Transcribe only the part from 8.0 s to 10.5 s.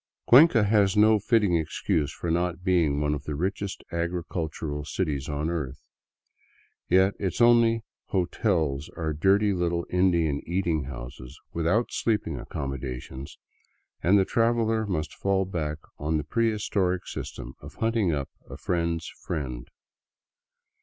hotels" are dirty little Indian